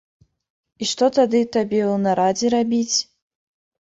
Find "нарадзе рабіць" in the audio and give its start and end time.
2.07-2.97